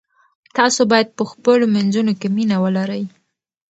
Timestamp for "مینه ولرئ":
2.35-3.03